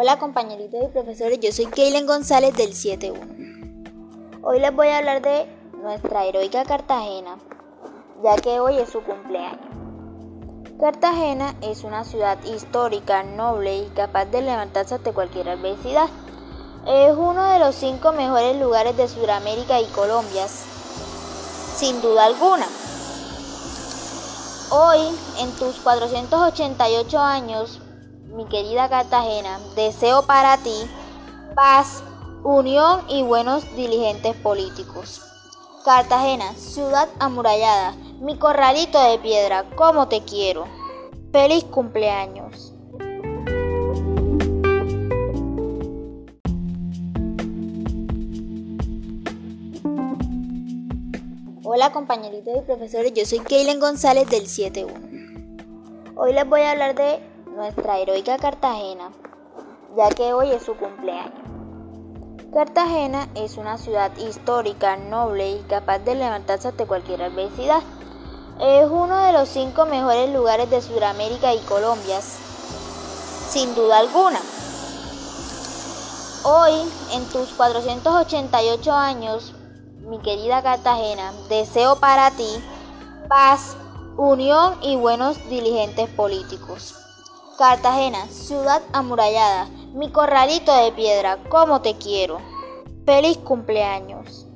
Hola 0.00 0.16
compañeritos 0.16 0.80
y 0.80 0.92
profesores, 0.92 1.40
yo 1.40 1.50
soy 1.50 1.66
Keilen 1.66 2.06
González 2.06 2.54
del 2.54 2.72
71. 2.72 3.18
Hoy 4.44 4.60
les 4.60 4.72
voy 4.72 4.86
a 4.86 4.98
hablar 4.98 5.20
de 5.20 5.52
nuestra 5.82 6.24
heroica 6.24 6.62
Cartagena, 6.62 7.36
ya 8.22 8.36
que 8.36 8.60
hoy 8.60 8.78
es 8.78 8.90
su 8.90 9.02
cumpleaños. 9.02 9.58
Cartagena 10.78 11.56
es 11.62 11.82
una 11.82 12.04
ciudad 12.04 12.38
histórica, 12.44 13.24
noble 13.24 13.76
y 13.76 13.86
capaz 13.86 14.26
de 14.26 14.42
levantarse 14.42 14.94
ante 14.94 15.12
cualquier 15.12 15.48
adversidad. 15.48 16.08
Es 16.86 17.16
uno 17.16 17.44
de 17.54 17.58
los 17.58 17.74
cinco 17.74 18.12
mejores 18.12 18.56
lugares 18.56 18.96
de 18.96 19.08
Sudamérica 19.08 19.80
y 19.80 19.86
Colombia, 19.86 20.46
sin 20.46 22.00
duda 22.00 22.26
alguna. 22.26 22.68
Hoy, 24.70 25.00
en 25.40 25.50
tus 25.56 25.74
488 25.80 27.18
años, 27.18 27.80
mi 28.34 28.44
querida 28.46 28.88
Cartagena, 28.88 29.58
deseo 29.74 30.22
para 30.22 30.58
ti 30.58 30.88
paz, 31.54 32.02
unión 32.44 33.02
y 33.08 33.22
buenos 33.22 33.64
diligentes 33.74 34.36
políticos. 34.36 35.22
Cartagena, 35.84 36.54
ciudad 36.54 37.08
amurallada, 37.18 37.94
mi 38.20 38.36
corralito 38.38 39.02
de 39.10 39.18
piedra, 39.18 39.64
¿cómo 39.74 40.08
te 40.08 40.22
quiero? 40.22 40.66
Feliz 41.32 41.64
cumpleaños. 41.64 42.74
Hola 51.64 51.92
compañeritos 51.92 52.54
y 52.56 52.60
profesores, 52.62 53.12
yo 53.14 53.24
soy 53.24 53.40
Keilen 53.40 53.80
González 53.80 54.28
del 54.28 54.46
71. 54.46 54.92
Hoy 56.16 56.32
les 56.32 56.48
voy 56.48 56.62
a 56.62 56.72
hablar 56.72 56.94
de 56.94 57.20
nuestra 57.58 57.98
heroica 57.98 58.38
Cartagena, 58.38 59.10
ya 59.96 60.08
que 60.10 60.32
hoy 60.32 60.52
es 60.52 60.62
su 60.62 60.76
cumpleaños. 60.76 61.32
Cartagena 62.54 63.28
es 63.34 63.56
una 63.56 63.76
ciudad 63.78 64.16
histórica, 64.16 64.96
noble 64.96 65.50
y 65.50 65.62
capaz 65.62 65.98
de 65.98 66.14
levantarse 66.14 66.68
ante 66.68 66.86
cualquier 66.86 67.20
adversidad. 67.20 67.82
Es 68.60 68.88
uno 68.88 69.18
de 69.24 69.32
los 69.32 69.48
cinco 69.48 69.86
mejores 69.86 70.32
lugares 70.32 70.70
de 70.70 70.80
Sudamérica 70.80 71.52
y 71.52 71.58
Colombia, 71.62 72.20
sin 72.20 73.74
duda 73.74 73.98
alguna. 73.98 74.38
Hoy, 76.44 76.74
en 77.12 77.28
tus 77.30 77.48
488 77.54 78.92
años, 78.92 79.52
mi 80.08 80.20
querida 80.20 80.62
Cartagena, 80.62 81.32
deseo 81.48 81.96
para 81.96 82.30
ti 82.30 82.62
paz, 83.28 83.76
unión 84.16 84.76
y 84.80 84.94
buenos 84.94 85.36
diligentes 85.50 86.08
políticos. 86.10 87.07
Cartagena, 87.58 88.28
ciudad 88.28 88.82
amurallada, 88.92 89.66
mi 89.92 90.12
corralito 90.12 90.72
de 90.76 90.92
piedra, 90.92 91.38
¿cómo 91.48 91.82
te 91.82 91.96
quiero? 91.96 92.40
Feliz 93.04 93.36
cumpleaños. 93.38 94.47